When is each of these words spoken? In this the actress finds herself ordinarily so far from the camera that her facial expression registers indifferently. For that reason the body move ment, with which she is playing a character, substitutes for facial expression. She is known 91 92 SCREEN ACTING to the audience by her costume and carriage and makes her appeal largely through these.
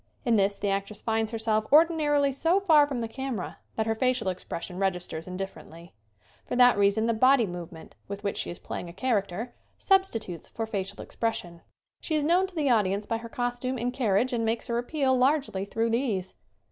In 0.25 0.35
this 0.35 0.57
the 0.57 0.69
actress 0.71 0.99
finds 0.99 1.29
herself 1.29 1.71
ordinarily 1.71 2.31
so 2.31 2.59
far 2.59 2.87
from 2.87 3.01
the 3.01 3.07
camera 3.07 3.59
that 3.75 3.85
her 3.85 3.93
facial 3.93 4.29
expression 4.29 4.79
registers 4.79 5.27
indifferently. 5.27 5.93
For 6.43 6.55
that 6.55 6.75
reason 6.75 7.05
the 7.05 7.13
body 7.13 7.45
move 7.45 7.71
ment, 7.71 7.95
with 8.07 8.23
which 8.23 8.37
she 8.37 8.49
is 8.49 8.57
playing 8.57 8.89
a 8.89 8.93
character, 8.93 9.53
substitutes 9.77 10.47
for 10.47 10.65
facial 10.65 11.03
expression. 11.03 11.61
She 12.01 12.15
is 12.15 12.23
known 12.23 12.47
91 12.47 12.47
92 12.47 12.49
SCREEN 12.49 12.49
ACTING 12.49 12.49
to 12.49 12.63
the 12.63 12.79
audience 12.79 13.05
by 13.05 13.17
her 13.19 13.29
costume 13.29 13.77
and 13.77 13.93
carriage 13.93 14.33
and 14.33 14.43
makes 14.43 14.67
her 14.69 14.79
appeal 14.79 15.15
largely 15.15 15.65
through 15.65 15.91
these. 15.91 16.33